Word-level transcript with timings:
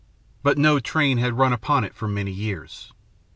But 0.41 0.57
no 0.57 0.79
train 0.79 1.19
had 1.19 1.37
run 1.37 1.53
upon 1.53 1.83
it 1.83 1.93
for 1.93 2.07
many 2.07 2.31
years. 2.31 2.91